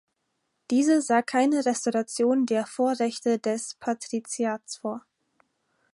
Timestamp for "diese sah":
0.71-1.21